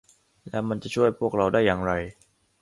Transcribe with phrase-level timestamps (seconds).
[0.49, 1.93] แล้วมันจะช่วยพวกเราได้อย่างไร